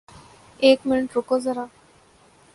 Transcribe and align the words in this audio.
ایک 0.63 0.79
منٹ 0.87 1.07
رکو 1.17 1.37
زرا 1.43 1.65